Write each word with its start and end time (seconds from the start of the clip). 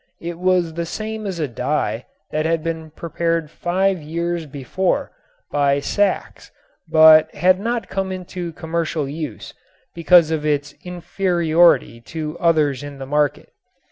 It 0.19 0.39
was 0.39 0.73
the 0.73 0.87
same 0.87 1.27
as 1.27 1.39
a 1.39 1.47
dye 1.47 2.07
that 2.31 2.43
had 2.43 2.63
been 2.63 2.89
prepared 2.89 3.51
five 3.51 4.01
years 4.01 4.47
before 4.47 5.11
by 5.51 5.79
Sachs 5.79 6.49
but 6.89 7.31
had 7.35 7.59
not 7.59 7.87
come 7.87 8.11
into 8.11 8.51
commercial 8.53 9.07
use 9.07 9.53
because 9.93 10.31
of 10.31 10.43
its 10.43 10.73
inferiority 10.83 12.01
to 12.07 12.35
others 12.39 12.81
in 12.81 12.97
the 12.97 13.05
market. 13.05 13.51